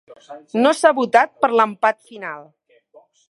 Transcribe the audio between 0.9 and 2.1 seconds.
votat per l'empat